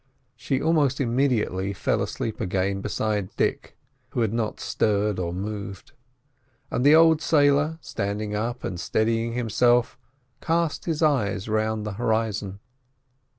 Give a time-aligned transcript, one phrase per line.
[0.35, 3.77] She almost immediately fell asleep again beside Dick,
[4.09, 5.91] who had not stirred or moved;
[6.71, 9.99] and the old sailor, standing up and steadying himself,
[10.41, 12.59] cast his eyes round the horizon.